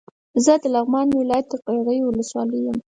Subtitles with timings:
[0.43, 2.77] زه د لغمان ولايت د قرغيو ولسوالۍ يم